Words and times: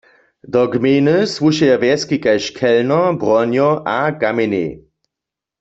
Do 0.53 0.61
gmejny 0.71 1.17
słušeja 1.35 1.75
wjeski 1.83 2.17
kaž 2.25 2.43
Chelno, 2.57 3.01
Bronjo 3.19 3.69
a 3.97 3.97
Kamjenjej. 4.21 4.71